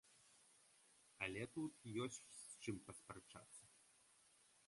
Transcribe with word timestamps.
Але 1.25 1.43
тут 1.57 1.71
ёсць 2.05 2.19
з 2.47 2.51
чым 2.67 2.77
паспрачацца. 2.87 3.63